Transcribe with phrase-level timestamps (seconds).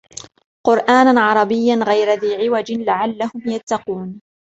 [0.65, 4.21] قرآنا عربيا غير ذي عوج لعلهم يتقون